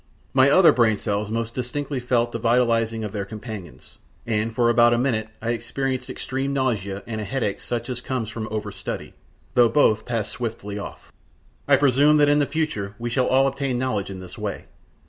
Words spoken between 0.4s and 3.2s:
other brain cells most distinctly felt the vitalising of